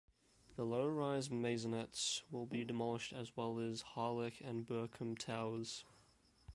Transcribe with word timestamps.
The 0.55 0.63
low 0.65 0.87
rise 0.87 1.29
maisonettes 1.29 2.23
will 2.31 2.47
be 2.47 2.63
demolished 2.65 3.13
as 3.13 3.37
well 3.37 3.59
as 3.59 3.83
Harlech 3.93 4.41
and 4.41 4.65
Burcombe 4.65 5.15
Towers. 5.15 5.85